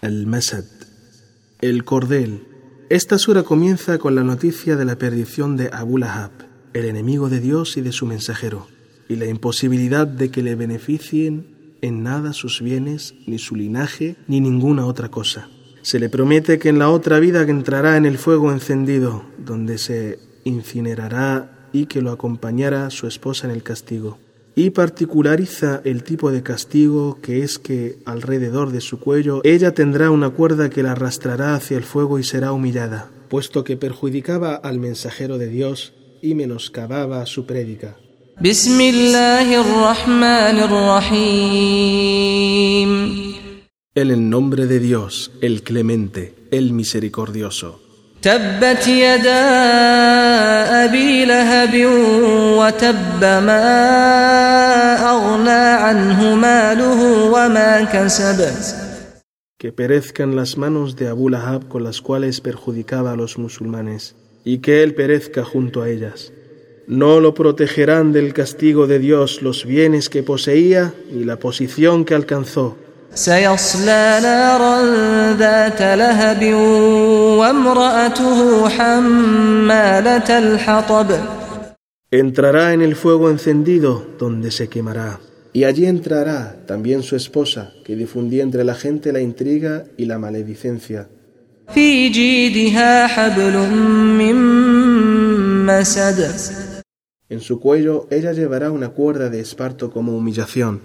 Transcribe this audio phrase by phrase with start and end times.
[0.00, 0.64] Al-Masad,
[1.60, 2.46] el cordel.
[2.88, 6.30] Esta sura comienza con la noticia de la perdición de Abu Lahab,
[6.72, 8.68] el enemigo de Dios y de su mensajero,
[9.08, 14.40] y la imposibilidad de que le beneficien en nada sus bienes, ni su linaje, ni
[14.40, 15.48] ninguna otra cosa.
[15.82, 20.20] Se le promete que en la otra vida entrará en el fuego encendido, donde se
[20.44, 24.18] incinerará y que lo acompañará su esposa en el castigo
[24.58, 30.10] y particulariza el tipo de castigo que es que alrededor de su cuello ella tendrá
[30.10, 34.80] una cuerda que la arrastrará hacia el fuego y será humillada, puesto que perjudicaba al
[34.80, 37.98] mensajero de Dios y menoscababa su prédica.
[43.94, 47.80] En el nombre de Dios, el clemente, el misericordioso.
[52.67, 53.65] وتب ما
[55.13, 58.39] أغنى عنه ماله وما كسب
[59.57, 64.57] Que perezcan las manos de Abu Lahab con las cuales perjudicaba a los musulmanes, y
[64.57, 66.33] que él perezca junto a ellas.
[66.85, 72.13] No lo protegerán del castigo de Dios los bienes que poseía ni la posición que
[72.13, 72.75] alcanzó.
[73.15, 74.81] سيصلى نارا
[75.33, 76.53] ذات لهب
[77.39, 81.07] وامرأته حمالة الحطب
[82.10, 85.20] Entrará en el fuego encendido donde se quemará.
[85.52, 90.18] Y allí entrará también su esposa, que difundía entre la gente la intriga y la
[90.18, 91.10] maledicencia.
[97.28, 100.80] En su cuello ella llevará una cuerda de esparto como humillación.